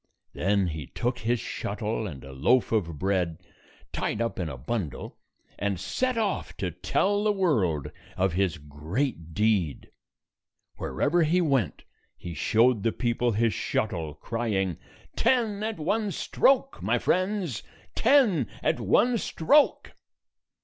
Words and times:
Then 0.33 0.65
he 0.69 0.87
took 0.87 1.19
his 1.19 1.39
shuttle 1.39 2.07
and 2.07 2.23
a 2.23 2.31
loaf 2.31 2.71
of 2.71 2.97
bread 2.97 3.37
tied 3.93 4.19
up 4.19 4.39
in 4.39 4.49
a 4.49 4.57
bundle, 4.57 5.19
and 5.59 5.79
set 5.79 6.17
off 6.17 6.57
to 6.57 6.71
tell 6.71 7.23
the 7.23 7.31
world 7.31 7.91
of 8.17 8.33
his 8.33 8.57
great 8.57 9.35
deed. 9.35 9.91
Wherever 10.77 11.21
he 11.21 11.39
went, 11.39 11.83
he 12.17 12.33
showed 12.33 12.81
the 12.81 12.91
people 12.91 13.33
his 13.33 13.53
shuttle, 13.53 14.15
crying, 14.15 14.77
"Ten 15.15 15.61
at 15.61 15.77
one 15.79 16.09
stroke, 16.11 16.81
my 16.81 16.97
friends! 16.97 17.61
Ten 17.93 18.47
at 18.63 18.79
one 18.79 19.19
stroke!" 19.19 19.93